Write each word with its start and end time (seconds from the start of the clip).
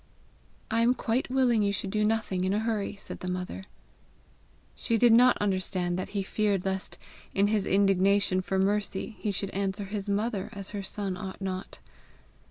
"I 0.71 0.81
am 0.81 0.95
quite 0.95 1.29
willing 1.29 1.61
you 1.61 1.71
should 1.71 1.91
do 1.91 2.03
nothing 2.03 2.43
in 2.43 2.53
a 2.55 2.59
hurry," 2.61 2.95
said 2.95 3.19
the 3.19 3.27
mother. 3.27 3.65
She 4.73 4.97
did 4.97 5.13
not 5.13 5.37
understand 5.37 5.95
that 5.99 6.09
he 6.17 6.23
feared 6.23 6.65
lest, 6.65 6.97
in 7.35 7.45
his 7.45 7.67
indignation 7.67 8.41
for 8.41 8.57
Mercy, 8.57 9.17
he 9.19 9.31
should 9.31 9.51
answer 9.51 9.83
his 9.85 10.09
mother 10.09 10.49
as 10.53 10.71
her 10.71 10.81
son 10.81 11.15
ought 11.17 11.39
not. 11.39 11.77